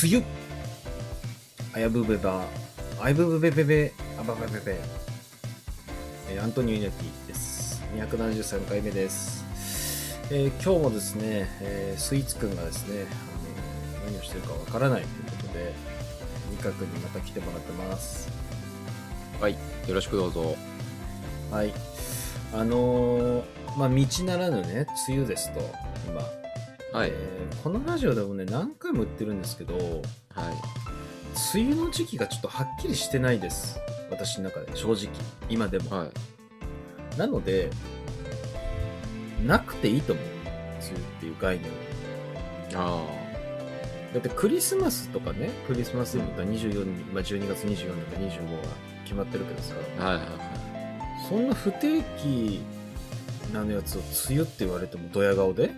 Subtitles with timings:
[0.00, 0.24] 梅雨
[1.74, 2.44] あやぶべば
[3.00, 4.78] あやぶべべべあばばべべ。
[6.30, 7.82] えーアントニオ猪木です。
[7.96, 9.44] 273回目です、
[10.30, 15.74] えー今日もですね、えースイーツくんがですねあの何をしてるかわからないということで
[16.50, 18.30] 二角にまた来てもらってます。
[19.40, 19.58] はい、よ
[19.94, 20.54] ろしくどうぞ。
[21.50, 21.72] はい。
[22.54, 23.44] あのー
[23.76, 25.60] まあ道ならぬね梅雨ですと
[26.06, 26.20] 今、
[26.92, 30.54] はい、えーこのラジオでもね何回も言ってるんですけどはい、
[31.54, 33.80] 梅雨の時期がちょっとはっきりしてないです。
[34.10, 35.08] 私の中で正直。
[35.48, 37.18] 今でも、はい。
[37.18, 37.70] なので
[39.44, 40.24] なくていいと思う。
[40.24, 41.70] 梅雨っていう概念
[42.80, 43.04] は。
[43.10, 43.28] あ
[44.14, 48.68] だってクリスマスとかねクリスマスイブが24に、まあ、12月24とか25が
[49.04, 49.74] 決まってるけどさ。
[49.98, 50.26] あ、はい、はい、
[51.28, 52.62] そんな不定期
[53.52, 55.62] なのやつを梅雨って言われてもドヤ顔で？
[55.62, 55.68] は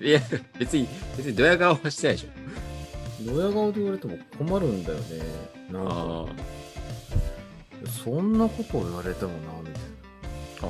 [0.00, 0.04] い。
[0.08, 0.20] いや、
[0.58, 3.32] 別に、別にドヤ顔はしてないでしょ。
[3.32, 5.02] ドヤ顔で言われても困るんだよね
[5.72, 6.26] なんかあ
[8.04, 9.82] そんなことを言われてもなみたい
[10.62, 10.68] あ、あ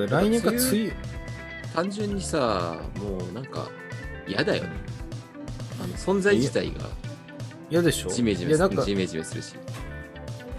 [0.00, 0.94] なだから来年から梅雨あ。
[1.74, 3.68] 単純にさ、もうなんか、
[4.26, 4.70] 嫌だよね。
[5.82, 6.88] あの、存在自体が
[7.70, 8.08] 嫌でしょ？
[8.08, 8.62] ジメジメす
[9.34, 9.52] るし。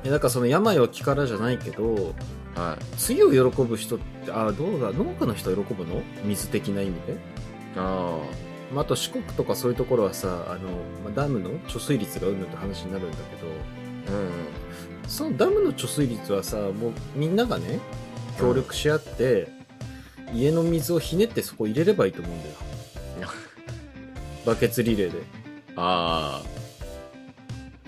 [0.03, 2.14] いやなんかその病は気からじゃないけど
[2.60, 3.14] はい。
[3.14, 6.02] 梅雨を喜ぶ人ってあどうだ農家の人は喜ぶの？
[6.26, 7.18] 水的な意味で、
[7.78, 8.20] あ
[8.74, 10.70] まあ、あと四国とかそういうところはさあの、
[11.04, 13.48] まあ、ダムの貯水率がうんぬんって話になるんだけど。
[14.16, 15.10] あ、うん。
[15.10, 17.80] そのダムの貯水率はさもうみんながね
[18.38, 19.48] 協力し合って、
[20.34, 22.56] 家の水をひねってそこ入れればいいと思うんだよ。
[24.46, 25.18] バケツリレーで。
[25.76, 26.44] あ。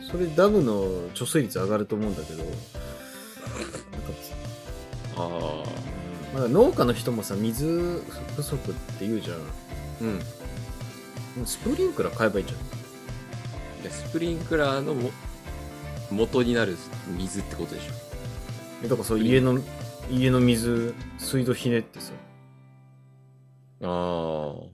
[0.09, 2.43] それダムの貯水率上がると思うんだけど
[6.41, 8.01] まだ農家の人もさ水
[8.35, 9.37] 不足って言うじゃん
[10.01, 10.15] うん。
[10.15, 10.21] も
[11.43, 12.59] うスプリンクラー買えばいいじゃん
[13.81, 15.11] いやスプリンクラーのも
[16.09, 16.75] 元になる
[17.15, 17.91] 水ってことでしょ。
[18.83, 19.59] えだからそう家の
[20.09, 22.11] 家の水水道ひねってさ
[23.83, 24.67] ああ。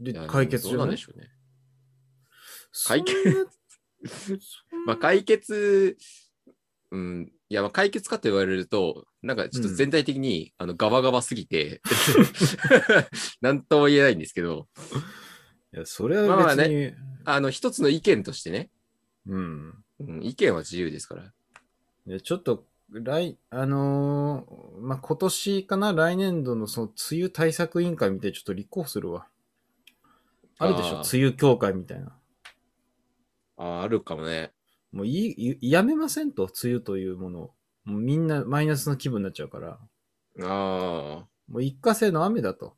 [0.00, 0.90] で解決じゃない？
[0.92, 1.28] でしょうね。
[2.86, 3.48] 解決
[4.86, 5.96] まあ、解決、
[6.90, 11.80] うん、いや、まあ解決かと言われると、なんかちょっと全体的に、あのガバガバすぎて、
[13.40, 14.68] なんとも言えないんですけど、
[15.72, 16.92] いやそれは別に、
[17.24, 18.70] あの、一つの意見としてね、
[19.26, 19.84] うん。
[20.00, 21.22] うん、意見は自由ですから。
[21.24, 29.26] いやちょっと来あのーまあ今年かな来年度のその梅雨対策委員会みたいにちょっと立候補するわ。
[30.58, 31.02] あるでしょ？
[31.02, 32.16] 梅雨協会みたいな。
[33.56, 34.52] ああ、あるかもね。
[34.96, 39.78] もういいいやめませんと梅雨というものをもうみんなマイナスの気分になっちゃうからあ
[40.40, 42.76] あ、もう一過性の雨だと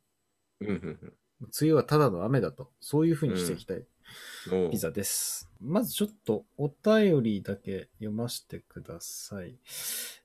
[0.60, 0.98] うん、うん、
[1.40, 2.70] 梅雨はただの雨だと。
[2.80, 4.64] そういう風にしていきたいうん。
[4.64, 5.48] おうピザです。
[5.60, 9.56] まずちょっとお便りだけ読ませてください。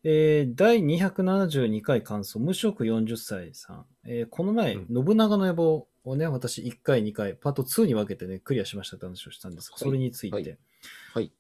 [0.04, 3.86] えー、第272回感想、無職40歳さん。
[4.06, 10.36] えーこの前、うん信長の野望をね、私1回、2回、パート2に分けてね、クリアしましたって話をしたんですが、はいそれについて。
[10.36, 10.58] はい
[11.14, 11.31] はい。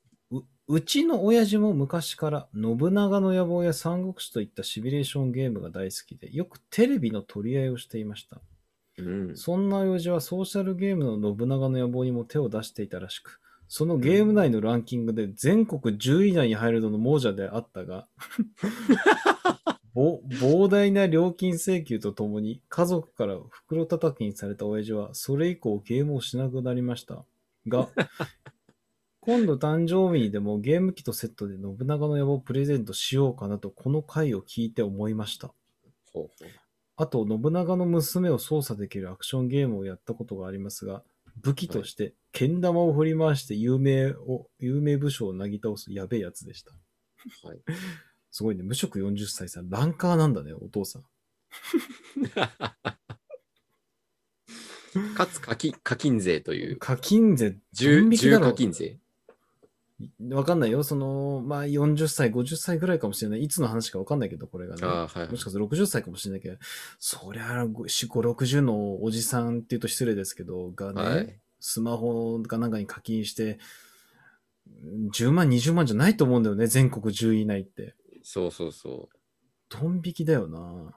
[0.67, 8.41] ううちの親父も昔から信長の野望や三国志といったシミュレーションゲームが大好きで、よくテレビの取り合いをしていました。
[8.97, 9.35] うん。
[9.35, 18.07] そんな親父はソーシャルゲームの信長の野望にも手を出していたらしく、そのゲーム内のランキングで全国10位以内に入るのの亡者であったが、
[19.93, 27.25] ぼ膨大な料金請求とともに家族から袋叩きにされた親父はそれ以降ゲームをしなくなりました。
[27.67, 27.89] が、
[29.25, 35.53] 今度誕生日にでもゲーム機とセットで信長の野望をプレゼントしようかなとこの回を聞いて思いました。
[36.13, 36.49] ほうほう。
[36.97, 41.03] あと、信長の娘を操作できるアクションゲームをやったことがありますが、
[41.41, 46.71] 武器として、けん玉を振り回して有名を、有名武将をなぎ倒すやべえやつでした。
[47.47, 47.61] はい。
[48.29, 48.63] すごいね。
[48.63, 51.03] 無職40歳さん、ランカーなんだね、お父さん。
[55.15, 58.99] かつ課金、課金税という、課金税、重、重ドン引きだろ課金税？
[60.29, 60.83] わかんないよ。
[60.83, 63.43] その、まあ、40歳、50歳ぐらいかもしれない。
[63.43, 64.81] いつの話かわかんないけど、これがね。
[64.83, 66.57] ああ、はいはいもしかすると60歳かもしれないけど、
[66.99, 71.39] そりゃ、4、5、60のおじさんって言うと失礼ですけど、がね、はい。
[71.59, 73.57] スマホかなんかに課金して、
[75.13, 77.95] 10万、20万じゃないと思うんだよね、全国10位以内って。
[78.23, 79.09] そうそうそ
[79.69, 80.93] ドン引きだよな。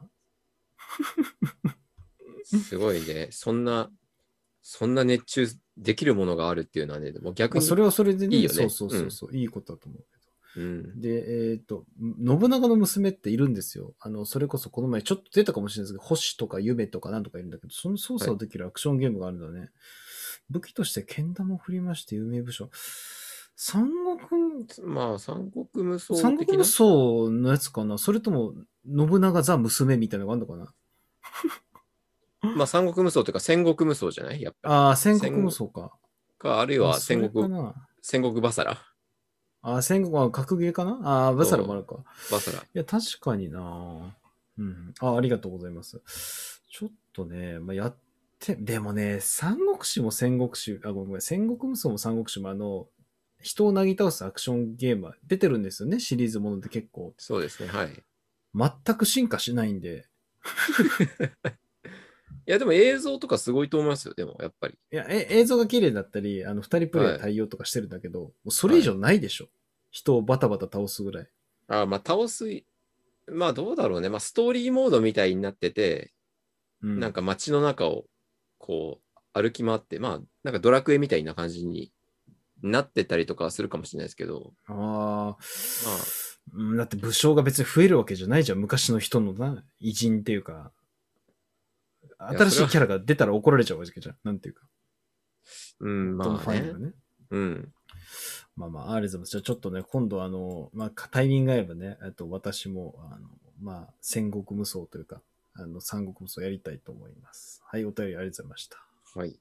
[1.63, 2.45] う。
[2.45, 3.29] すごいね。
[3.31, 3.91] そんな、
[4.69, 5.47] そんな熱中
[5.77, 10.05] できるものがあるっていうのはね、もう逆に、まあそれはそれでねいいよねそうそうそうそう、いいことだと思う
[10.57, 10.63] けど。
[10.65, 11.01] うん。
[11.01, 13.95] で、えっ、と、信長の娘っているんですよ。
[14.01, 19.71] あの、それこそこの前ちょっと出たかもしれないですけど、星とか夢とかなんとかいるんだけど、その操作ができるアクションゲームがあるんだね。
[20.51, 22.69] 武器として剣玉を振りまして有名武将。
[23.55, 23.89] 三
[24.29, 26.85] 国、まあ、三国無双三国無双
[27.31, 27.99] のやつかな？
[27.99, 28.53] それとも、
[28.85, 30.75] 信長ザ娘みたいなのがあるのかな？
[32.43, 34.41] まあ、三国無双というか戦国無双じゃない？
[34.43, 35.93] やっぱああ、戦国無双か。
[36.39, 38.79] か、あるいは戦国、な戦国バサラ。
[39.63, 41.01] ああ、戦国は格ゲーかな？
[41.03, 42.05] ああ、バサラもあるか。
[42.31, 42.59] バサラ。
[42.59, 44.17] いや、確かにな
[44.59, 44.95] うん。
[45.01, 46.63] あ、ありがとうございます。
[46.71, 47.97] ちょっとね、まあ、やっ
[48.39, 52.87] て、でもね、三国志も戦国志、あ、ごめんごめん、戦国無双も三国志もあの、
[53.41, 57.15] 人をなぎ倒すアクションゲームは出てるんですよね、シリーズもので結構。
[57.19, 57.93] そうですね、はい。
[57.93, 58.03] い
[58.55, 60.07] 全く進化しないんで。
[62.47, 64.75] や、でも映像とかすごいと思いますよ、でも、やっぱり。
[64.93, 69.49] いや、え映像が綺麗だったり、あの、二人プレイ対応とかしてるんだけど、もうそれ以上ないでしょ。
[69.91, 71.29] 人をバタバタ倒すぐらい。
[71.69, 72.45] あまあ、倒す、
[73.29, 74.09] まあ、どうだろうね。
[74.09, 76.13] まあ、ストーリーモードみたいになってて、
[76.83, 77.01] うん。
[77.01, 78.05] なんか街の中を、
[78.59, 81.93] こう、歩き回って、まあ、なんかドラクエみたいな感じに
[82.63, 85.37] なってたりとかはするかもしれないですけど、ああ、まあ、
[86.55, 88.59] うんだって武将が別に増えるわけじゃないじゃん。
[88.59, 90.71] 昔の人のな、偉人っていうか、や
[92.29, 94.17] 新しいキャラが出たら怒られちゃうわけじゃん。
[94.25, 94.63] なんていうか。
[95.81, 96.79] うん、まあねファンが。
[96.79, 96.93] ね。
[97.31, 97.73] うん。
[98.57, 99.31] まあまあ、ありがとうございます。
[99.33, 103.29] じゃあちょっとね、今度あの、まあ、タイミングが合えばね、えっと、私も、あの、
[103.61, 105.21] まあ、戦国無双というか、
[105.55, 107.63] あの、三国無双やりたいと思います。
[107.67, 108.79] はい、お便りありがとうございました。
[109.15, 109.39] はい。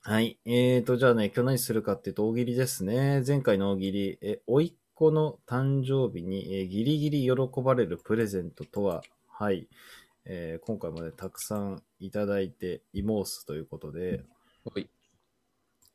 [0.00, 0.38] はい。
[0.46, 3.22] えーと、じゃあね、今日何するかっていうと、大喜利ですね。
[3.26, 9.68] 前回の大喜利、え、おいっ子の誕生日に、えーギリギリ喜ばれるプレゼントとは、はい。
[10.30, 14.24] えー今回もね、たくさんいただいていますということで、
[14.64, 14.90] はい。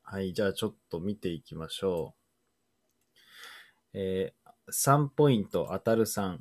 [0.02, 0.34] はい。
[0.34, 2.16] じゃあちょっと見ていきましょ
[3.94, 3.94] う。
[3.94, 6.38] えー3ポイント当たる3、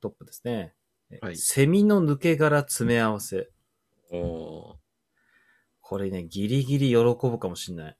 [0.00, 0.72] トップですね。
[1.10, 3.50] えはいセミの抜け殻詰め合わせ。
[4.10, 4.76] おー
[5.82, 7.96] これね、ギリギリ喜ぶかもしんない。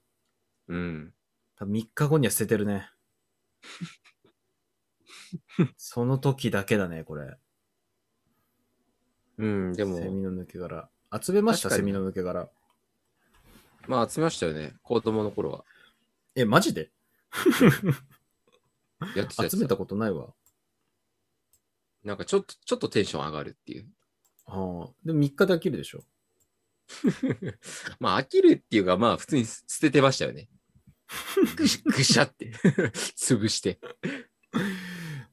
[0.69, 1.13] うん。
[1.57, 2.89] 多分3日後には捨ててるね。
[5.77, 7.37] その時だけだね、これ。
[9.41, 10.87] うん、でも、セミの抜け殻。
[11.19, 12.47] 集めました、セ確かにミの抜け殻。
[13.87, 14.75] まあ、集めましたよね。
[14.83, 15.65] 子供の頃は。
[16.35, 16.91] え、マジで？
[19.15, 20.33] やってたやつ集めたことないわ。
[22.03, 23.87] なんかちょっと、ちょっとテンション上がるっていう。
[24.45, 26.03] はあ、でも3日で飽きるでしょ。
[27.99, 30.49] まあ、飽きるっていうか、まあ、普通に捨ててましたよね。
[31.57, 32.51] ぐしぐしゃって。
[33.17, 33.79] 潰して。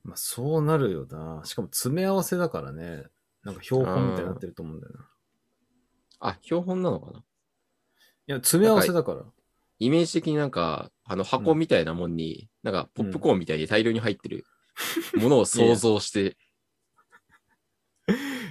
[0.02, 1.42] まあ、そうなるよな。
[1.44, 3.04] しかも詰め合わせだからね。
[3.44, 5.00] なんか標本みたいになってると思うんだよな。
[5.00, 5.04] い
[6.20, 7.24] あ、標本なのかな？
[8.28, 9.24] や、詰め合わせだから。
[9.80, 14.44] イメージ的になんか、あの箱みたいなもんに、なんかポップコーンみたいに大量に入ってる
[15.16, 16.36] ものを想像して、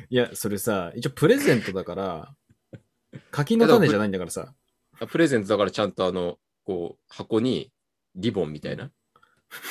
[0.09, 2.33] いや、それさ、一応プレゼントだから、
[3.29, 4.53] 柿の種じゃないんだからさ。
[4.99, 7.71] あプレゼントだからちゃんとあの、こう、箱に
[8.15, 8.89] リボンみたいな、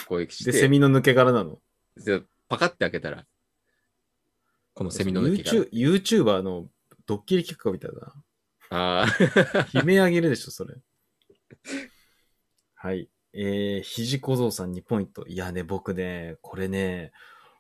[0.07, 1.59] こうして、で、セミの抜け殻なの。
[1.97, 3.25] でパカって開けたら、
[4.77, 5.71] このセミの抜け殻 YouTube。
[5.73, 6.67] YouTuber の
[7.07, 8.13] ドッキリ企画みたいだ
[8.71, 9.03] な。
[9.03, 10.75] ああ、 悲鳴あげるでしょ、それ。
[12.75, 13.09] はい。
[13.33, 15.27] えー、ひじこぞうさん2ポイント。
[15.27, 17.13] いやね、僕ね、これね、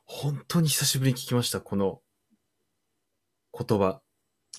[0.05, 2.03] 本当に久しぶりに聞きました、この
[3.59, 4.03] 言葉。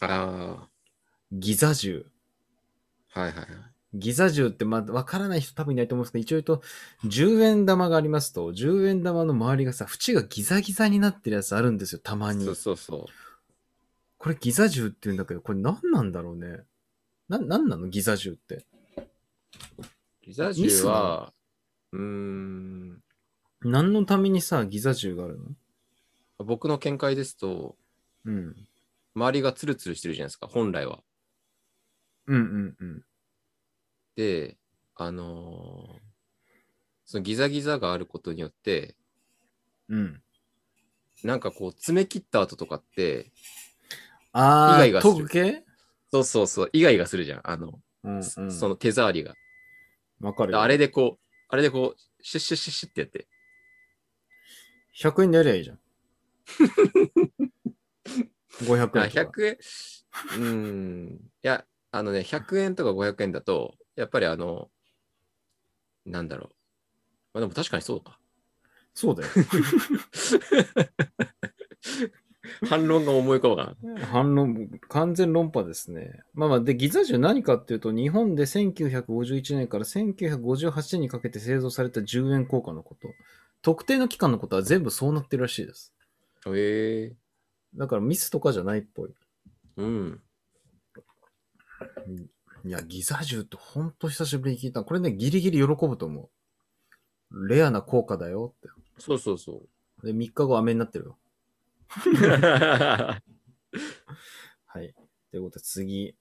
[0.01, 0.67] あ
[1.31, 2.09] ギザ銃。
[3.13, 3.76] あ、はいはいはい。
[3.97, 6.63] ギザ銃って、まあ、わからない人多分いないと思うんですけど、一応言うと、
[7.07, 12.55] 10円玉がありますと、10円玉の周りがさ、縁がギザギザになってるやつあるんですよ、たまにそう。
[12.55, 13.05] そうそう。
[14.17, 16.63] これギザ銃って言うんだけど、これ何なんだろうね。
[17.29, 17.87] な、なんなの？
[17.87, 18.65] ギザ銃って。
[20.23, 21.33] ギザ銃は、
[21.91, 23.03] うーん、
[23.61, 25.45] 何のためにさ、ギザ銃があるの？
[26.45, 27.75] 僕の見解ですと、
[28.25, 28.55] うん。
[29.15, 30.99] 周りがツルツルしてるじゃないですか、本来は。
[32.27, 33.03] うんうんうん。
[34.17, 34.57] で、
[34.95, 35.99] あのー
[37.09, 38.97] そのギザギザがあることによって、
[39.87, 40.21] うん。
[41.23, 43.31] なんかこう、詰め切った後とかって、
[44.33, 45.13] あー、イガイガする
[46.11, 47.49] そうそうそう、イガイガするじゃん。
[47.49, 48.23] あの、うん、うん。
[48.51, 49.35] その手触りが。
[50.19, 50.61] わかるよ。
[50.61, 53.29] あれでこう、あれでこう、シュッシュッシュッシュッってやって。
[55.01, 55.79] 100円でやりゃいいじゃん。
[58.65, 59.01] 500円とか。
[59.03, 61.15] あ、100円、うーん。
[61.15, 64.69] いや、あのね、100円とか500円だと、やっぱりあの、
[66.05, 66.49] なんだろう。
[67.33, 68.17] まあ、でも確かにそうか。
[68.93, 69.29] そうだよ。
[72.69, 76.21] 反論が思い浮かばな反論、完全論破ですね。
[76.33, 83.09] まあまあ、で、ギザ銃何かっていうと、日本で1951年から1958年にかけて製造された10円硬貨のこと。
[83.61, 85.93] 特定の期間のことは全部そうなってるらしいです。
[86.47, 87.15] へえ
[87.75, 89.13] だからミスとかじゃないっぽい。
[89.77, 90.21] うん。
[92.67, 94.83] いや、ギザ銃ってほんと久しぶりに聞いた。
[94.83, 96.29] これね、ギリギリ喜ぶと思
[97.31, 97.47] う。
[97.47, 98.69] レアな効果だよって。
[98.99, 99.63] そうそうそ
[100.03, 100.05] う。
[100.05, 101.17] で、3日後飴になってるよ。
[104.65, 104.93] はい。
[105.31, 106.15] ということで次。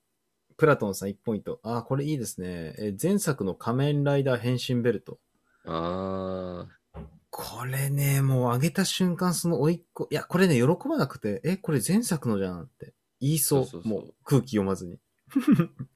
[0.56, 1.60] プラトンさん1ポイント。
[1.62, 2.74] ああ、これいいですね。
[2.78, 5.18] え前作の仮面ライダー変身ベルト。
[5.66, 6.66] あ
[7.30, 13.64] これね、もう上げた瞬間その甥っ子、いや、これね、喜ばなくて、え、これ前作のじゃんって言いそう。
[13.64, 14.98] そうそうそうもう空気読まずに。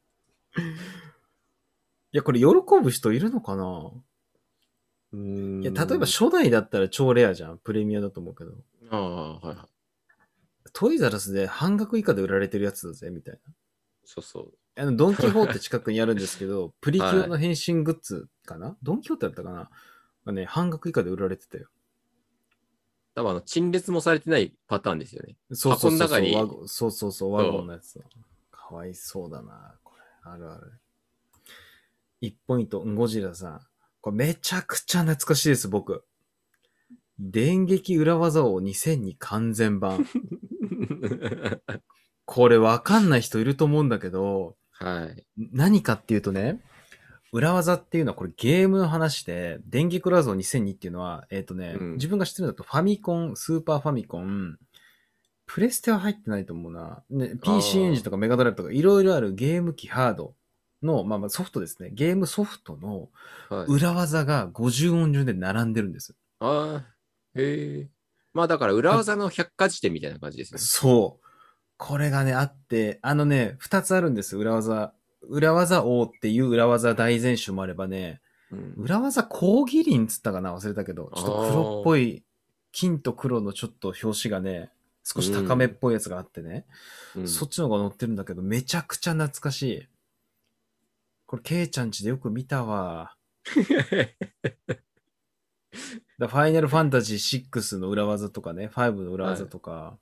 [0.57, 2.47] いや、これ喜
[2.83, 3.64] ぶ人いるのかな？
[3.64, 3.92] ー。
[5.12, 5.19] うー
[5.61, 7.59] んいや、例えば初代だったら超レアじゃん。
[7.59, 8.52] プレミアだと思うけど。
[8.90, 9.66] ああ、はいはい。
[10.73, 13.52] トイザラスで半額以下で売られてるやつだぜ、みたいな。
[14.04, 14.52] そうそう。
[14.76, 19.71] あの、ドンキホーテ近くにあるんですけど、プリキュアの変身グッズかな、ドンキホーテだったかな？
[20.26, 21.69] がね、半額以下で売られてたよ。
[23.14, 25.37] 多分あの、陳列もされてないパターンですよね。
[25.52, 26.09] そうそうそうそう。
[26.09, 28.04] 箱の中にワゴンそうそうそう、ワゴンのやつだ。
[28.52, 29.75] かわいそうだな。
[30.23, 30.73] あるある。
[32.23, 33.61] 1ポイント、ゴジラさん。
[34.00, 36.05] これめちゃくちゃ懐かしいです、僕。
[37.19, 40.07] 電撃裏技王2002完全版。
[42.25, 45.27] これわかんない人いると思うんだけど、はい。
[45.37, 46.61] 何かっていうとね、
[47.33, 54.59] 裏技っていうのはこれゲームの話で、電撃裏技王2002っていうのは、えっ、とね、うん自分が知ってるんだとファミコン、スーパーファミコン、
[55.52, 57.02] プレステは入ってないと思うな。
[57.11, 60.35] ね、PC エンジンとかメガドライブとかいろいろあるゲーム機ハード
[60.80, 61.90] の、まあまあソフトですね。
[61.92, 63.09] ゲームソフトの
[63.49, 66.14] はい、裏技が50音順で並んでるんです。
[66.38, 66.87] ああ、
[67.35, 67.88] へえ。
[68.33, 70.61] まあだから裏技の百科事典みたいな感じですね。
[70.61, 71.26] そう。
[71.76, 74.92] これがね、あって、あのね、二つあるんです、裏技。
[75.23, 78.21] 裏技王っていう裏技大全集もあればね、
[78.52, 80.54] うん、裏技コーギリンつったかな？
[80.54, 82.23] 忘れたけど、ちょっと黒っぽい、
[82.71, 84.71] 金と黒のちょっと表紙がね、
[85.12, 86.67] 少し高めっぽいやつがあってね、
[87.17, 89.88] うんそっちの方が載ってるんだけど、めちゃくちゃ懐かしい。
[91.26, 93.17] これ、ケイちゃんちでよく見たわ。
[96.19, 99.99] だファイナルファンタジー6の裏技とかね、5の裏技とか、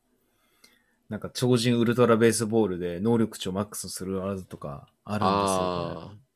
[1.08, 6.10] なんか超人ウルトラベースボールで能力値をマックスする裏技とかあるんですよ。
[6.10, 6.28] これあ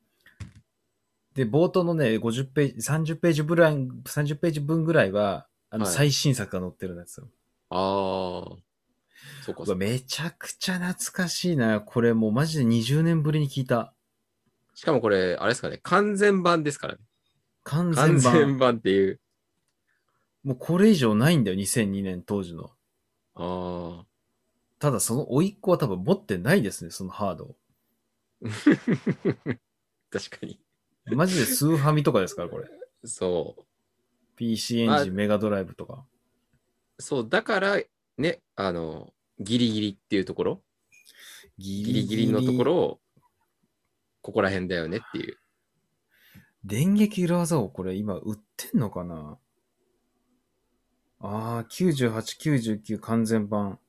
[1.34, 7.26] で、冒頭のね、50ページ、30ページぐらい、30ページ分ぐらいは、あの、はい最新作が載ってるんですよ。
[7.26, 7.41] あ、
[7.72, 8.56] ああ。
[9.44, 11.80] そうかうわめちゃくちゃ懐かしいな。
[11.80, 13.94] これもうマジで20年ぶりに聞いた。
[14.74, 17.00] しかもこれ、あれですかね、完全版ですからね。
[17.64, 18.34] 完完全版。
[18.34, 19.20] 全版っていう。
[20.44, 22.70] もうこれ以上ないんだよ、2002年当時の。
[23.34, 24.06] ああ。
[24.78, 27.56] ただその甥っ子は多分持ってないですね、そのハードを。
[30.10, 30.60] 確かに。
[31.06, 32.68] マジでスーファミとかですから、これ。
[33.04, 33.66] そ
[34.36, 36.04] PC エンジあン、メガドライブとか。
[37.02, 37.20] う。
[37.20, 37.82] そう、だから、
[38.18, 40.62] ね、あの、ギリギリっていうところ、
[41.58, 43.00] ギギリギリのところを、
[44.20, 45.38] ここら辺だよねっていう。
[46.64, 49.38] 電撃裏技をこれ今売ってんのかな？
[51.18, 52.12] ああ、98、
[52.84, 53.80] 99完全版。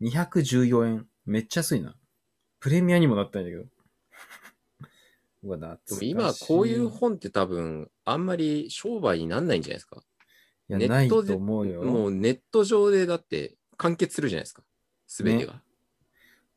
[0.00, 1.08] 214円。
[1.24, 1.96] めっちゃ安いな。
[2.60, 3.64] プレミアにもなったんだけど。
[5.44, 6.00] うわ、懐かしい。
[6.00, 10.02] でも今、こういう本って多分、あんまり商売になんないんじゃないですか？
[10.68, 11.82] いや、ネないとットで思うよ。
[11.82, 14.62] もうネット上でだって完結するじゃないですか。
[15.06, 15.60] すべてが。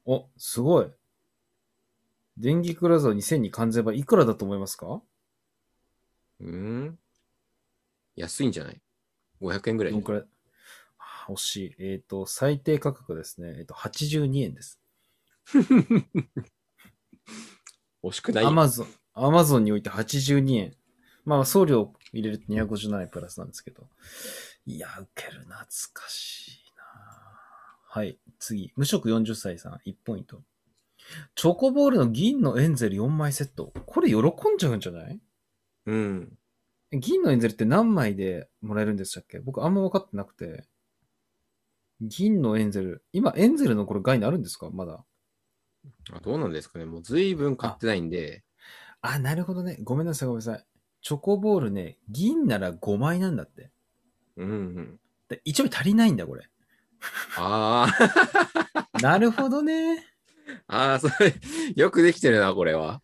[0.05, 0.87] お、すごい。
[2.37, 5.01] 電撃裏技2002完全版いくらだと思いますか？
[6.39, 6.99] うん
[8.15, 8.81] 安いんじゃない
[9.41, 10.03] ?500 円ぐらいどん。
[10.03, 10.25] くらい
[10.99, 11.75] あー惜しい。
[11.79, 13.55] えっ、と、最低価格ですね。
[13.57, 14.79] えっ、と、82円です。
[18.03, 20.75] 惜しくないよアマゾン、アマゾンにおいて82円。
[21.25, 23.87] まあ、送料入れると257円プラスなんですけど。
[24.65, 25.41] いや、ウケる。
[25.41, 25.57] 懐
[25.93, 26.83] かしいな
[27.89, 28.17] はい。
[28.39, 28.71] 次。
[28.75, 30.41] 無職40歳さん、1ポイント。
[31.35, 33.71] チョコボールの銀のエンゼル4枚セット。
[33.85, 34.23] これ喜ん
[34.57, 35.19] じゃうんじゃない？
[35.85, 36.37] うん。
[36.91, 39.39] 銀のエンゼルって何枚でもらえるんでしたっけ？
[39.39, 40.65] 僕あんま分かってなくて。
[42.01, 43.03] 銀のエンゼル。
[43.11, 44.69] 今、エンゼルのこれ概念あるんですか？
[44.69, 45.03] まだ。
[46.11, 48.43] あどうなんですかねもう随分買ってないんで。
[49.01, 49.77] あ、なるほどね。
[49.83, 50.65] ごめんなさい、ごめんなさい。
[51.07, 53.71] チョコボールね、銀なら5枚なんだって。
[54.35, 54.99] うんうん。
[55.29, 56.49] で1枚足りないんだ、これ。
[57.37, 57.87] あ
[58.73, 58.89] あ。
[59.01, 60.05] なるほどね。
[60.67, 61.33] ああ、それ、
[61.77, 63.01] よくできてるな、これは。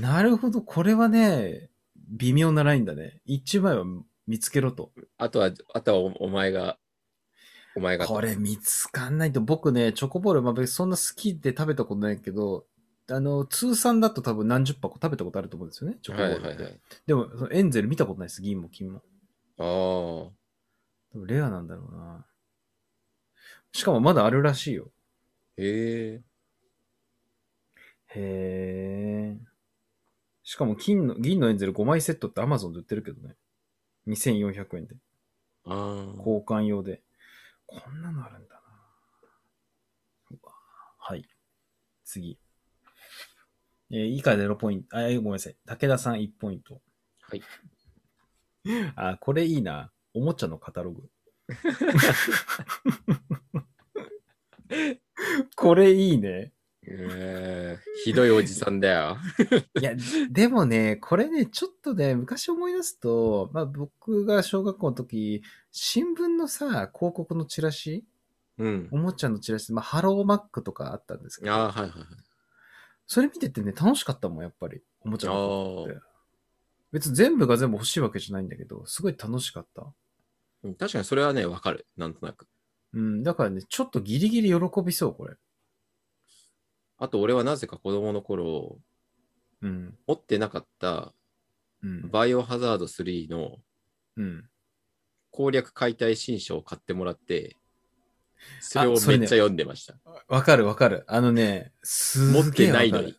[0.00, 0.62] なるほど。
[0.62, 1.68] これはね、
[2.08, 3.20] 微妙なラインだね。
[3.26, 3.84] 1枚は
[4.26, 4.92] 見つけろと。
[5.18, 6.78] あとは、あとはおお前が。
[7.76, 8.06] お前が。
[8.06, 12.64] これ見つかんないと、僕ね、チョコボール、まあ別にそんな好きで食べたことないけど、
[13.08, 16.46] あの、通算だと多分何十箱食べたことあると思うんですよね、チョコボはールって。
[16.46, 16.80] いはいはい。
[17.06, 19.02] でも、そのエンゼル見たことないです、銀も金も。
[19.58, 19.64] ああ。
[19.64, 20.32] 多
[21.14, 22.26] 分レアなんだろうな。
[23.72, 24.90] しかもまだあるらしいよ。
[25.56, 26.22] へえ。
[28.08, 29.38] へえ。
[30.42, 33.36] しかも金の、銀のエンゼル5枚セットって Amazon で売ってるけどね。
[34.08, 34.96] 2400円で。
[35.64, 36.14] ああ。
[36.18, 37.02] 交換用で。
[37.66, 38.60] こんなのあるんだな。
[40.98, 41.28] はい。
[42.04, 42.38] 次。
[43.90, 44.96] えー以下0ポイント。
[44.96, 45.56] あ、ごめんなさい。
[45.64, 46.80] 武田さん1ポイント。
[47.20, 47.42] はい。
[48.96, 49.92] あ、これいいな。
[50.14, 51.08] おもちゃのカタログ。
[55.54, 56.52] これいいね。
[56.88, 59.16] えー、ひどいおじさんだよ。
[59.80, 59.94] いや、
[60.30, 68.04] でもね、これね、ちょっとね、昔思い出すと、まあ僕が小学校の時、新聞のさ、広告のチラシ？
[68.58, 68.88] うん。
[68.92, 72.08] おもちゃのチラシ、まあハローマックとかあったんですけど、ああ、はいはいはい。
[73.06, 74.82] それ見ててね、楽しかったもん、やっぱり。
[75.00, 75.98] おもちゃのって。
[76.92, 79.92] 別に全部が全部欲しいわけじゃないんだけど、すごい楽しかった。
[80.62, 81.86] うん確かにそれはね、わかる。
[81.96, 82.48] なんとなく。
[82.92, 85.34] うん、だからね、ちょっとギリギリ喜びそう、これ。
[86.98, 88.78] あと、俺はなぜか子供の頃、
[89.62, 91.12] うん、持ってなかった
[91.82, 93.58] うん、バイオハザード3の
[94.16, 94.48] うん。
[95.30, 97.56] 攻略解体新書を買ってもらって、
[98.60, 99.96] それをめっちゃ読んでました。
[100.28, 101.04] わかるわかる。
[101.06, 103.16] あのね、す持ってないのに。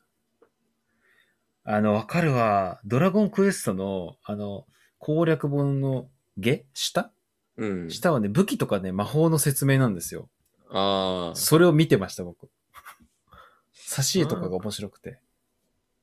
[1.64, 2.80] あの、わかるわ。
[2.86, 4.66] ドラゴンクエストの、あの、
[5.00, 6.66] 攻略本の下？
[6.74, 7.12] 下？
[7.58, 7.90] うん。
[7.90, 10.30] 下はね、武器とかね、魔法の説明なんですよ。
[10.70, 11.36] ああ。
[11.36, 12.50] それを見てました、僕。
[13.76, 15.20] 挿絵とかが面白くて。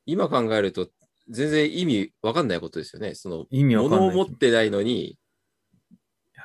[0.05, 0.89] 今考えると、
[1.29, 3.15] 全然意味わかんないことですよね。
[3.15, 3.99] その、意味わかんない。
[4.01, 5.17] 物を持ってないのに、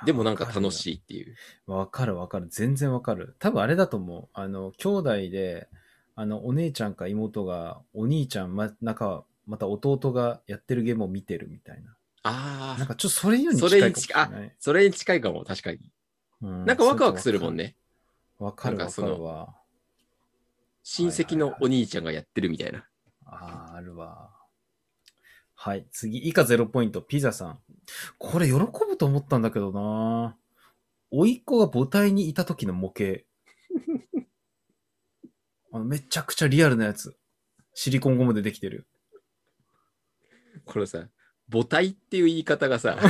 [0.05, 1.35] でもなんか楽いしいっていう。
[1.67, 2.49] わかるわかる。
[2.51, 3.37] 全然わかる。
[3.39, 4.29] 多分あれだと思う。
[4.33, 5.69] あの、兄弟で、
[6.17, 11.97] あの、お姉ちゃんか妹が、お兄ちゃん、ま、なんか、また弟がやってるゲームを見てるみたいな。
[12.23, 12.79] ああ。
[12.79, 15.79] なんかちょっとそれよりにそ近いかもしれに近い、あれない。、それに近いかも、確かに。
[16.43, 17.57] うんなんかワクワクするもん。
[17.57, 17.77] ね。
[18.39, 19.55] わかるわかるわ。
[20.83, 22.87] 親戚のお兄ちゃんがやってるみたいな。
[23.27, 24.31] ああ、あるわ。
[25.63, 25.87] はい。
[25.93, 27.59] 次、以下0ポイント、ピザさん。
[28.17, 30.35] これ喜ぶと思ったんだけどな
[31.11, 33.23] 甥っ子が母体にいた時の模型。
[35.71, 37.15] あのめちゃくちゃリアルなやつ。
[37.75, 38.87] シリコンゴムでできてる。
[40.65, 41.07] このさ、
[41.53, 42.97] 母体っていう言い方がさ、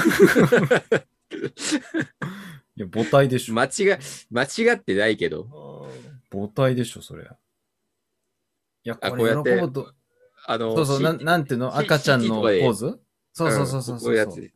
[2.75, 3.55] いや、母体でしょ。
[3.55, 3.97] 間違、
[4.29, 5.89] 間違ってないけど、
[6.33, 7.31] 母体でしょ、それ。
[8.83, 9.95] いや、あこれこうやって喜ぶと。
[10.47, 11.77] あの、そうそう、なんなんていうの？
[11.77, 13.01] 赤ちゃんのポーズ？
[13.33, 13.99] そうそうそうそうそうう。
[13.99, 14.53] んこういうやつ。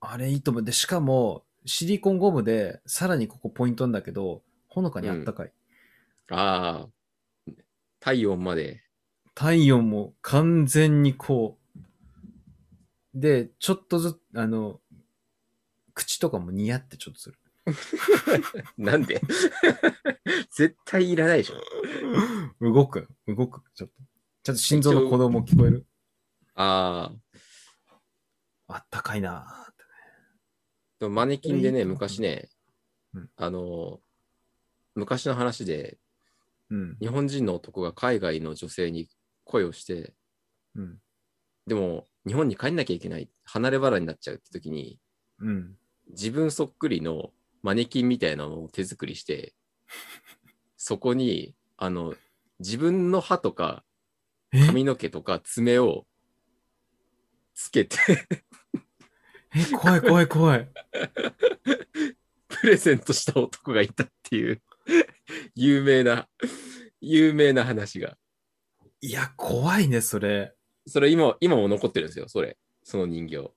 [0.00, 0.62] あれいいと思う。
[0.62, 5.52] で、しかも、シリコンゴムで、さらにここポイントなんだけど、ほのかにあったかい。
[6.30, 7.52] ああ、
[8.00, 8.82] 体温まで。
[9.34, 11.80] 体温も完全にこう。
[13.14, 14.80] で、ちょっとずつ、あの、
[15.94, 17.38] 口とかも似合ってちょっとする。
[18.76, 19.22] なんで？
[20.50, 21.54] 絶対いらないでしょ。
[22.60, 23.94] 動く、動く、ちょっと。
[24.44, 25.86] ちょっと心臓の鼓動も聞こえる？
[26.54, 27.10] あ
[28.68, 29.84] あ、あったかいなーって
[31.00, 32.50] でもマネキンでね、昔ね
[33.14, 34.00] うん、あの、
[34.94, 35.96] 昔の話で、
[36.68, 36.96] うん。
[37.00, 39.08] 日本人の男が海外の女性に
[39.44, 40.12] 恋をして、
[40.74, 40.98] うん。
[41.66, 44.98] でも日本に帰んなきゃいけない、離れ離れになっちゃうって時に、
[45.40, 45.74] うん。
[46.10, 47.30] 自分そっくりの
[47.62, 49.54] マネキンみたいなのを手作りして、
[50.76, 52.14] そこに、あの、
[52.58, 53.93] 自分の歯とかえ
[54.66, 56.06] 髪の毛とか爪を
[57.54, 57.98] つけて
[59.56, 60.68] え、怖い怖い怖い。
[62.48, 64.60] プレゼントした男がいたっていう
[65.54, 66.28] 有名な、
[67.00, 68.16] 有名な話が。
[69.00, 70.54] いや、怖いね、それ。
[70.86, 72.56] それ今、今も残ってるんですよ、それ。
[72.82, 73.50] その人形。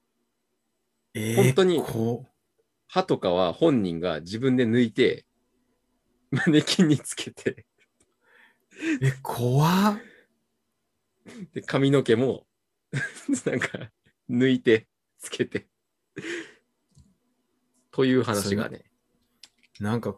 [1.16, 2.28] えー、本当にこ
[2.88, 5.26] 歯とかは本人が自分で抜いて、
[6.30, 7.66] マネキンにつけて、
[9.02, 10.00] うえ、怖っ。
[11.54, 12.48] で髪の毛も、
[13.46, 13.92] なんか、
[14.30, 14.88] 抜いて、
[15.20, 15.68] つけて。
[17.92, 18.84] という話がね。
[19.80, 20.18] なんか、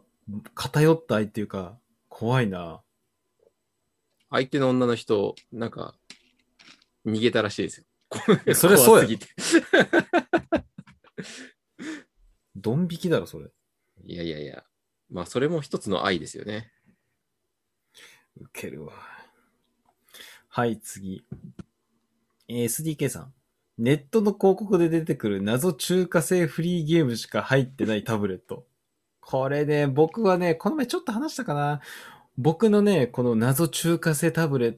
[0.54, 2.82] 偏った愛っていうか、怖いな。
[4.30, 5.98] 相手の女の人、なんか、
[7.04, 7.86] 逃げたらしいですよ。
[8.10, 9.28] それそうや怖すぎて
[12.56, 13.48] ドン引きだろ、それ。
[14.04, 14.64] いやいやいや。
[15.08, 16.72] まあ、それも一つの愛ですよね。
[18.36, 19.19] ウケるわ。
[20.52, 21.24] はい、次。
[22.48, 23.32] えー SDK さん。
[23.78, 28.66] ネットの広告で出てくる謎中華製フリーゲームしか入ってないタブレット。
[29.20, 31.80] これね、僕はね、この前ちょっと話したかな。
[32.36, 34.72] 僕のね、この謎中華製タブレッ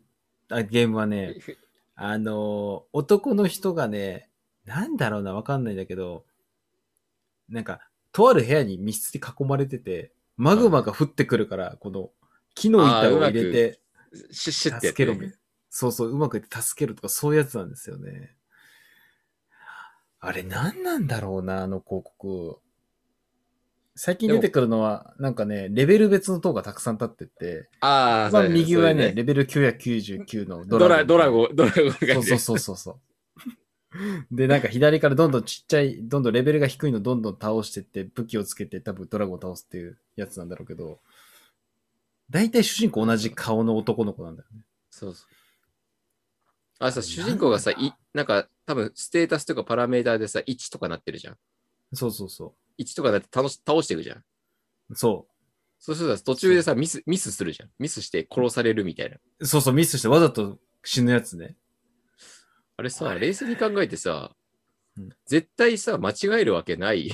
[0.47, 1.37] ト、あゲームはね、
[1.97, 4.29] あの、男の人がね、
[4.67, 6.27] なんだろうな、わかんないんだけど、
[7.49, 7.81] なんか、
[8.13, 12.11] とある部屋に密室に囲まれてて、マグマが降ってくるから、この、
[12.55, 13.81] 木の板を入れて、
[14.33, 15.39] シュッシュってや助けろってる。
[15.75, 18.37] そうそう、うまくいって助けるとか、そういうやつなんですよね。
[20.21, 22.59] あれ、何なんだろうな、あの広告。
[23.97, 31.07] 最近出てくるのは、なんかね、レベル別の塔がたくさん立ってて、ああ、一番そうだ右上はね、それレベル999のドドラ、ラゴン。
[31.07, 33.01] ドラゴン、ドラゴンがそうそうそうそう。
[34.31, 41.01] で、なんか左からどんどんちっちゃい、どんどんレベルが低いのどんどん倒してって、武器をつけて多分ドラゴンを倒すっていうやつなんだろうけど、
[42.29, 44.61] 大体主人公同じ顔の男の子なんだよね。
[44.91, 45.42] そうそう。
[46.83, 51.37] あれさ、主人公がさ、い、なんか、多分、ステータスとかパラメーターでさ、1とかなってるじゃん。
[51.95, 54.19] そうそうそ1とかなって倒し倒していくじゃん。
[54.19, 54.25] う。
[54.97, 55.29] そ
[55.79, 57.71] そうするとさ途中でさ、ミス、ミスするじゃん。
[57.79, 59.17] ミスして殺されるみたいな。
[59.39, 59.47] う。
[59.47, 61.55] そうそう、ミスしてわざと死ぬやつね。
[62.77, 64.35] あれさ、あれ冷静に考えてさ
[64.99, 67.13] うん、絶対さ、間違えるわけない。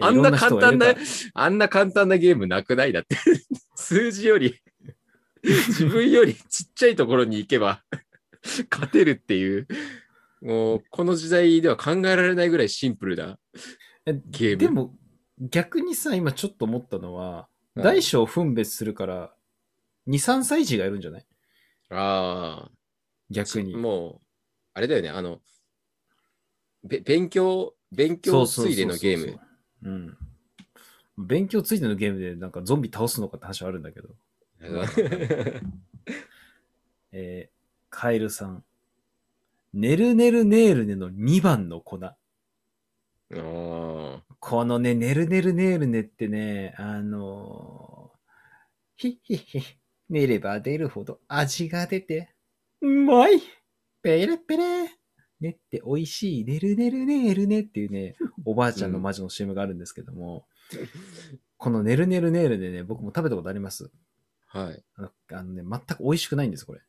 [0.00, 2.92] あんな簡単ないろん人がいるか、あんな簡単なゲームなくない？
[2.92, 3.16] だって。
[3.74, 4.58] 数字より、
[5.68, 7.84] 自分よりちっちゃいところに行けば
[8.70, 9.68] 勝てるっていう、
[10.42, 13.38] もうこの時代では考えられないぐらいシンプルな
[14.04, 14.56] ゲーム。
[14.58, 14.98] でも、
[15.38, 19.34] 逆にさ、今ちょっと思ったのは、うん大小分別するから、
[20.06, 21.26] 2、3歳児がいるんじゃない？
[21.90, 22.72] ああ、
[23.28, 23.76] 逆に。
[23.76, 24.26] もう、
[24.72, 25.42] あれだよね、あの、
[26.82, 29.40] べ勉強、勉強ついでのゲーム。
[29.82, 30.18] うん。
[31.18, 34.08] 勉強ついてのゲームでなんかゾンビ倒すのかって話はあるんだけど。
[37.12, 37.56] えー
[37.88, 38.64] カエルさん。
[39.72, 41.98] ねるねるねーるねの2番の粉。
[44.38, 48.18] このね、ねるねるねーるねってね、あのー、
[48.96, 49.60] ひっひっひ、
[50.10, 52.34] 寝れば出るほど味が出て、
[52.80, 53.40] うまい
[54.02, 54.84] ペレペレ
[55.40, 58.14] ねって美味しい、ねるねるねーるねっていうね、
[58.44, 60.46] おばあちゃんの魔女の CM があるんですけども、
[61.56, 63.90] このねるねるねーるでね、僕も食べたことあります。
[64.56, 64.84] はい。
[64.96, 66.80] あのね、全く美味しくないんです、これ。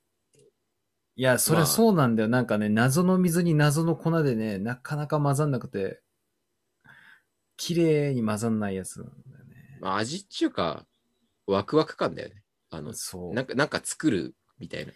[1.16, 2.30] いや、そりまあゃそうなんだよ。
[2.30, 6.02] なんかね、謎の水に謎の粉でね、なかなか混ざんなくて、
[7.58, 9.80] 綺麗に混ざんないやつなんだよね。
[9.82, 10.86] まあ、味っていうか、
[11.48, 12.44] ワクワク感だよね。
[12.70, 13.34] あの、そう。
[13.34, 14.94] なんか、なんか作るみたいな。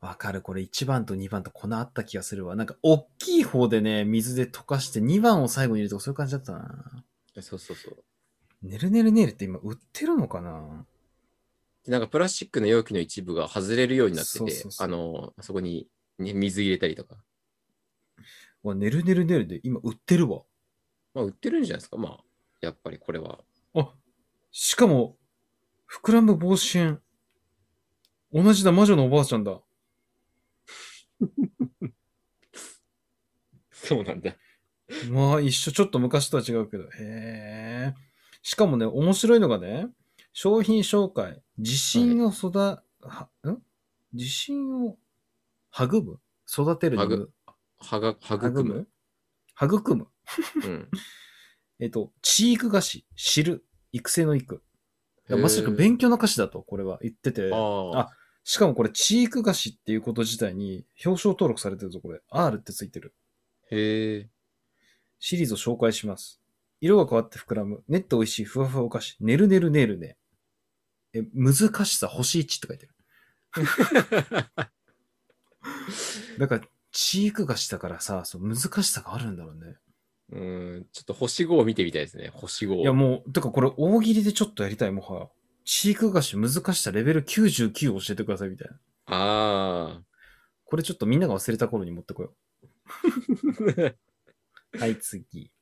[0.00, 0.42] わかる。
[0.42, 2.56] これ1番と2番と粉あった気がするわ。
[2.56, 7.04] なんか、大きい方でね、水で溶かして2番を最後に入れるとかそういう感じだったな。
[7.40, 8.04] そうそうそう。
[8.66, 10.84] ねるねるねるって今売ってるのかな？
[10.91, 10.91] で
[11.86, 17.16] なんかプラスチックの容器の一部が外れるようになってて、そうそうそうあの、そこに、ね、水入れたりとか。
[18.62, 20.42] わ、ねるねるねるで今売ってるわ。
[21.14, 21.96] まあ、売ってるんじゃないですか。
[21.96, 22.24] まあ、
[22.60, 23.40] やっぱりこれは。
[23.74, 23.92] あ、
[24.50, 25.16] しかも、
[25.90, 27.00] 膨らむ帽子園。
[28.32, 29.60] 同じだ、魔女のおばあちゃんだ。
[33.70, 34.36] そうなんだ。
[35.10, 36.84] まあ、一緒、ちょっと昔とは違うけど。
[36.84, 37.94] へえ。
[38.42, 39.88] しかもね、面白いのがね、
[40.32, 42.82] 商品紹介、自信を育、は、
[43.44, 43.58] ん？
[44.12, 44.98] 自信を
[45.72, 46.20] 育む？
[46.46, 47.30] 育てるにむ？
[47.78, 48.88] はが、育む？
[49.56, 50.08] 育む？
[50.64, 50.88] うん。
[51.78, 54.62] えっと、チーク菓子、知る、育成の育。
[55.28, 57.50] へーまさしく勉強の歌詞だと、これは言ってて。
[57.52, 58.16] ああ。
[58.42, 62.20] しかもこれ、チーク菓子っていうこと自体に表彰登録されてるぞ、これ。
[62.28, 63.14] R ってついてる。
[63.70, 64.30] へえ。
[65.20, 66.40] シリーズを紹介します。
[66.80, 67.84] 色が変わって膨らむ。
[67.86, 69.16] ねっと美味しいふわふわお菓子。
[69.20, 70.16] ねるねるねるね。
[71.14, 72.94] え、難しさ星1って書いてる。
[76.38, 79.76] だから、チーク菓子だからさ、そう難しさがあるんだろうね。
[80.32, 80.36] う
[80.80, 82.30] ん、ちょっと星5を見てみたいですね。
[82.32, 82.76] 星5。
[82.76, 85.28] いやもう、てかこれ大喜利でちょっとやりたい、もはや。
[85.64, 88.74] チーク菓子難しさレベル99を教えてくださいみたいな。
[89.06, 90.02] ああ。
[90.64, 92.34] これちょっとみんなが忘れた頃に持ってこよ
[94.72, 94.72] う。
[94.78, 95.52] はい、次。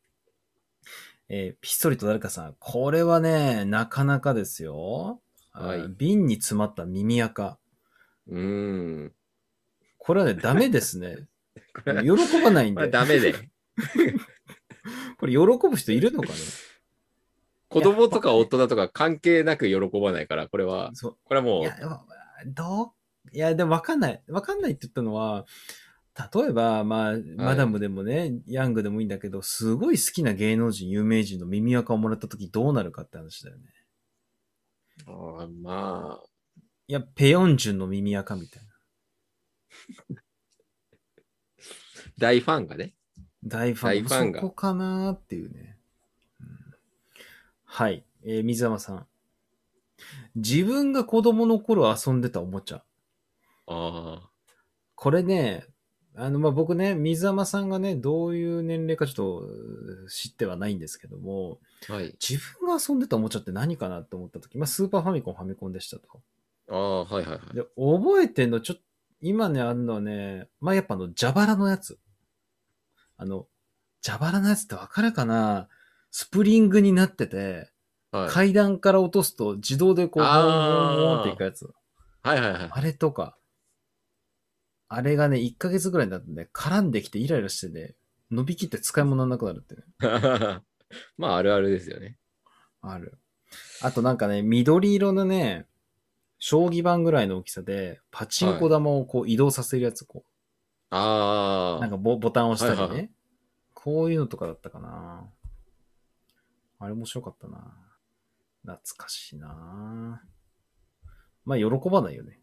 [1.28, 2.56] えーピストリと誰かさん。
[2.58, 5.20] これはね、なかなかですよ。
[5.52, 7.58] はいあ瓶に詰まった耳垢。
[8.28, 9.12] うーん。
[9.98, 11.28] これはね、ダメですね。
[11.84, 12.88] 喜ばないんで。
[12.88, 13.34] ダメで。
[15.18, 16.34] これ喜ぶ人いるのかね？
[17.68, 21.62] 子供とか大人とか関係なく喜ばないから、これは、そこれはもう。
[21.62, 21.76] いうや、
[22.46, 22.90] どう
[23.32, 24.22] いや、でもわかんない。
[24.28, 25.46] わかんないって言ったのは、
[26.34, 33.64] 例えば、まあ、マダムでもね、ヤングでもいいんだけど、すごい好きな芸能人、有名人の耳垢をもらった時どうなるかって話だよね。
[35.06, 36.28] あーまあ、
[36.88, 38.62] いや、ペヨンジュンの耳垢みたい
[40.08, 40.16] な。
[42.18, 42.94] 大ファンがね。
[43.44, 44.02] 大ファン。
[44.02, 45.78] 大ファンがそこかなーっていうね。
[47.64, 48.04] はい。
[48.24, 49.06] えー水山さん。
[50.34, 52.82] 自分が子供の頃遊んでたおもちゃ。
[53.66, 54.30] あ
[54.94, 55.66] これね、
[56.22, 59.14] あの、まあ、僕ね、水山さんがね、どういう年齢かちょっ
[60.04, 61.94] と知ってはないんですけども、あ。
[61.94, 62.14] はい。
[62.20, 66.20] 自分が遊んでたおもちゃって何かなって思った時、まあ、スーパーファミコン、ファミコンでしたと。
[66.68, 67.54] ああ、はいはいはい。
[67.54, 68.82] で、覚えてんの、ちょっと、
[69.22, 71.98] 今ね、あるのはね、まあ、やっぱあの、蛇腹のやつ。
[73.16, 73.46] あの、
[74.02, 75.68] 蛇腹のやつってわかるかな？
[76.10, 77.70] スプリングになってて、
[78.12, 81.70] はい、階段から落とすと自動でこう、ボンボンボンっていくやつ。
[82.22, 82.68] はいはいはい。
[82.70, 83.36] あれとか、
[84.92, 87.94] あれがね、1ヶ月ぐらいになってね、絡んできてイライラしてね、
[88.28, 89.84] 伸びきって使い物になくなるってね。
[91.16, 92.18] まあ、あるあるですよね。
[92.82, 93.16] ある。
[93.82, 95.68] あとなんかね、緑色のね、
[96.40, 100.24] 将棋盤ぐらいの大きさで、パチンコ玉をこう移動させるやつ、こ
[100.90, 101.76] ああ。
[101.76, 103.08] う、なんかボボタンを押したりね、はいはいは
[103.74, 105.30] こういうのとかだったかな。
[106.80, 107.76] あれ面白かったな。
[108.62, 110.20] 懐かしいな。
[111.44, 112.39] まあ、喜ばないよね。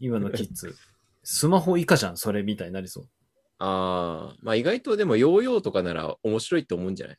[0.00, 0.74] 今のキッズ。
[1.22, 3.08] スマホ以下じゃん、それみたいになりそう。
[3.58, 4.36] ああ。
[4.42, 7.18] まあ、意外とでも、ヨーヨーとかなら面白いと思うんじゃない？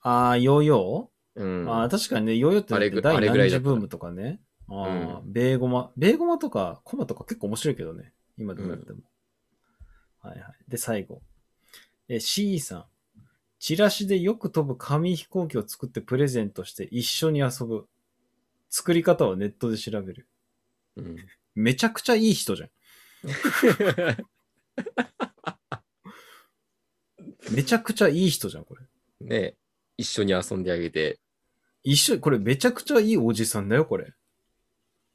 [0.00, 1.70] あー、ヨーヨー、うん。
[1.70, 4.40] あー確かにね、ヨーヨーってあれぐ第あれぐらいだ次ブームとかね。
[4.68, 5.92] あー、ベーゴマ。
[5.96, 8.12] ベーゴマとかコマとか結構面白いけどね。
[8.36, 9.00] 今でもやっても。
[10.20, 10.70] はいはい。
[10.70, 11.22] で、最後。
[12.08, 12.84] え、C さん。
[13.60, 17.86] チラシでよく飛ぶ紙飛行機を作ってプレゼントして一緒に遊ぶ。
[18.70, 20.28] 作り方はネットで調べる。
[20.96, 21.16] うん
[21.54, 22.70] めちゃくちゃいい人じゃん。
[27.50, 28.82] めちゃくちゃいい人じゃん、これ。
[29.20, 29.56] ね
[29.96, 31.18] 一緒に遊んであげて、
[31.82, 34.12] 一緒、これめちゃくちゃいいおじさんだよ、これ。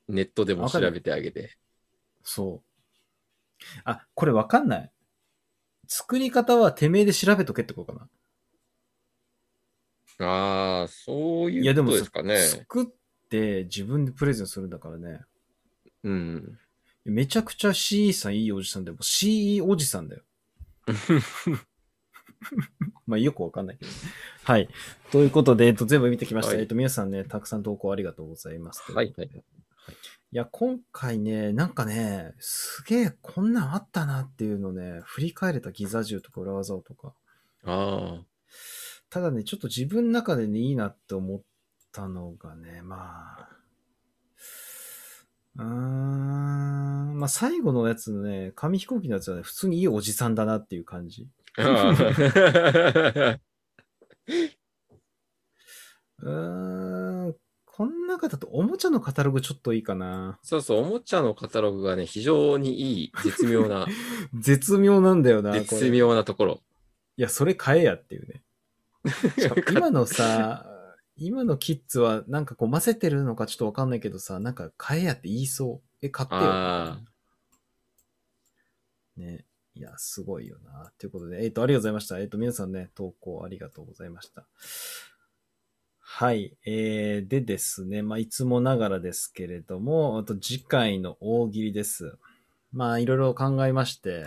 [0.10, 1.58] ネットでも調べてあげて。
[2.24, 2.70] そう。
[3.86, 4.92] あ、これわかんない。
[5.88, 8.10] 作り方はてめえで調べとけってことか
[10.20, 10.28] な。
[10.28, 12.38] ああ、そういや、いうこでもとですかね。
[12.40, 12.86] 作っ
[13.30, 15.22] て自分でプレゼントするんだからね。
[16.04, 16.60] うん。
[17.06, 18.96] めちゃくちゃ C さんいいおじさんだよ。
[18.96, 20.24] もう C おじさんだよ。
[23.06, 23.92] まあよくわかんないけど。
[24.44, 24.70] はい。
[25.12, 26.52] ということで、えっと、全部見てきました。
[26.54, 28.92] はいえっと、皆さんね、たくさん投稿ありがとうございます。
[28.92, 29.44] はいはい
[30.32, 37.14] いや、今回ね、なんかね、すげえこんなんあったなっていうのね、振り返れたギザ銃とか裏技とか。
[37.66, 38.24] あ
[39.12, 41.42] ただね、ちょっと自分の中でね、いいなって思っ
[41.94, 43.50] たのがね、まあ、
[45.56, 51.30] うーん、まあ最後のやつのね、紙飛行機のやつはね、普通にいいおじさんだなっていう感じ。
[56.20, 60.40] うーん、こん中だとおもちゃのカタログちょっといいかな。
[60.42, 63.86] そうそう、おもちゃのカタログがね、非常にいい、絶妙な、
[64.34, 66.62] 絶妙なんだよな、絶妙なところ。
[67.18, 68.42] いや、それ買えやっていうね。
[69.72, 70.73] 今のさ、
[71.16, 76.06] 今のキッズはなんかこう混ぜてるのかちょっとわかんないけどさ、なんか買えやって言いそう。
[76.06, 76.42] え、買ってよ。
[76.44, 77.00] あ
[79.18, 79.46] ね。
[79.76, 80.92] いや、すごいよな。
[81.00, 82.20] ということで、えっ、と、ありがとうございました。
[82.20, 84.46] えっ、と、皆さんね、投稿ありがとうございました。
[86.00, 86.56] はい。
[86.66, 92.18] えー、でですね、まあ、いつもながらですけれども、あと次回の大喜利です。
[92.72, 94.26] まあ、いろいろ考えまして、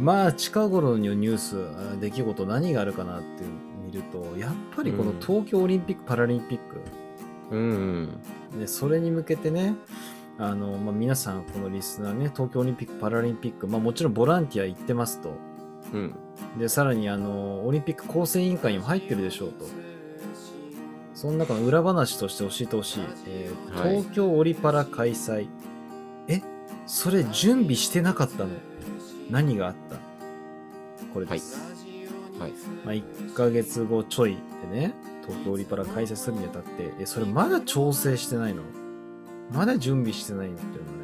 [0.00, 1.56] まあ、近頃のニュース、
[1.94, 6.80] あ出来事何があるかなって見ると、やっぱりこのうん東京オリンピック・パラリンピック、
[7.50, 8.20] うん。
[8.58, 9.74] で、それに向けてね、
[10.38, 15.32] あの、まあ、皆さん、このリスナーね、東京オリンピック・パラリンピック、まあ、もちろんボランティア行ってますと。
[15.92, 16.14] うん。
[16.58, 19.64] で、さらに、あの、オリンピック構成委員会にも入ってるでしょうと。
[21.14, 23.02] その中の裏話として教えてほしい。
[23.26, 25.48] えーはい東京オリパラ開催。
[26.28, 26.40] え？
[26.86, 28.50] それ準備してなかったの？
[29.28, 29.96] 何があった？
[31.12, 31.58] これです。
[31.58, 31.67] はい。
[32.84, 34.36] まあ、1ヶ月後ちょい
[34.70, 34.94] でね、
[35.26, 38.62] 東京オリパラ開催するにあたって、え、それまだ調整してないの
[39.52, 40.98] まだ準備してないのっていうのね、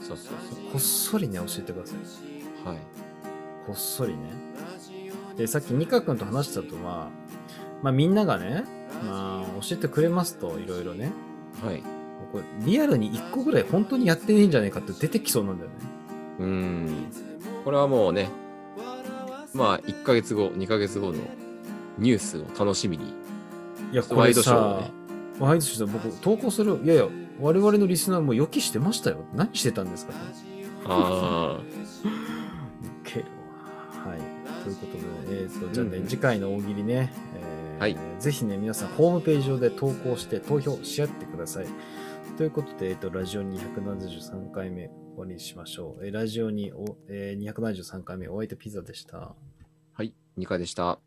[0.00, 1.96] そうそうそこっそりね、教えてください。
[1.96, 2.68] う。
[2.68, 2.78] はい。
[3.66, 4.18] こっそりね。
[5.36, 7.10] で、さっきニカ君と話したとは、
[7.82, 8.64] まあみんながね、
[9.04, 11.12] まあ教えてくれますと、いろいろね。
[11.62, 11.82] はい。
[12.32, 15.76] これリアルに1個ぐらい本当にやってねえんじゃねえかって出てきそうなんだよね。
[16.40, 17.06] うん。
[17.64, 18.30] これはもうね、
[19.56, 21.18] まあ、1ヶ月後、2ヶ月後の
[21.98, 23.14] ニュースを楽しみに。
[23.92, 24.92] いや、ワイドショーをさね、
[25.38, 26.80] ワイドショーで僕投稿する。
[26.84, 27.08] いやいや、
[27.40, 29.24] 我々のリスナーも予期してましたよ。
[29.34, 30.12] 何してたんですか
[30.86, 33.24] あウケる
[34.04, 34.10] わ。
[34.10, 34.20] はい。
[34.64, 41.66] ということで、えっ、と、じゃあね、うん次回の大喜利ね、えーはいぜひね、皆さん、ホームページ上で投稿して投票し合ってください。
[42.38, 46.06] ということで、えっ、と、ラジオ273回目終わりにしましょう。
[46.06, 49.34] えーラジオにお、えー273回目お相手ピザでした。
[50.36, 50.58] 2回。
[50.58, 50.98] でした。